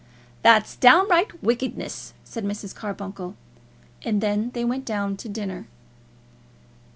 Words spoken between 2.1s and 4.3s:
said Mrs. Carbuncle. And